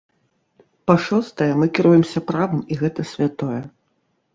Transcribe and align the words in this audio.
Па-шостае, 0.93 1.51
мы 1.61 1.65
кіруемся 1.77 2.19
правам, 2.33 2.59
і 2.73 2.83
гэта 2.85 3.01
святое. 3.15 3.61